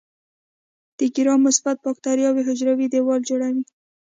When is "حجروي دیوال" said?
2.47-3.21